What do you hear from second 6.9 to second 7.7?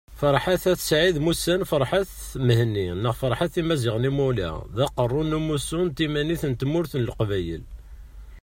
n Leqbayel